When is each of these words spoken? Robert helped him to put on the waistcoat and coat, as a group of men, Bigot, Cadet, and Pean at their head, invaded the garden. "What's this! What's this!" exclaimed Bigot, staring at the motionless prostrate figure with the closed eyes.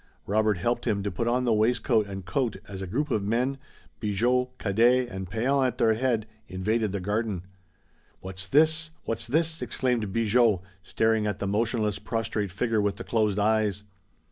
Robert 0.25 0.57
helped 0.57 0.87
him 0.87 1.03
to 1.03 1.11
put 1.11 1.27
on 1.27 1.45
the 1.45 1.53
waistcoat 1.53 2.07
and 2.07 2.25
coat, 2.25 2.57
as 2.67 2.81
a 2.81 2.87
group 2.87 3.11
of 3.11 3.21
men, 3.23 3.59
Bigot, 3.99 4.49
Cadet, 4.57 5.07
and 5.09 5.29
Pean 5.29 5.63
at 5.63 5.77
their 5.77 5.93
head, 5.93 6.25
invaded 6.47 6.91
the 6.91 6.99
garden. 6.99 7.43
"What's 8.19 8.47
this! 8.47 8.89
What's 9.05 9.27
this!" 9.27 9.61
exclaimed 9.61 10.11
Bigot, 10.11 10.61
staring 10.81 11.27
at 11.27 11.37
the 11.37 11.45
motionless 11.45 11.99
prostrate 11.99 12.51
figure 12.51 12.81
with 12.81 12.95
the 12.95 13.03
closed 13.03 13.37
eyes. 13.37 13.83